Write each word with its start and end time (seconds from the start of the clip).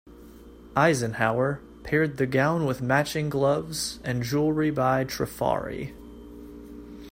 Eisenhower 0.75 1.61
paired 1.83 2.17
the 2.17 2.25
gown 2.25 2.65
with 2.65 2.81
matching 2.81 3.29
gloves, 3.29 3.99
and 4.03 4.23
jewelry 4.23 4.71
by 4.71 5.05
Trifari. 5.05 5.93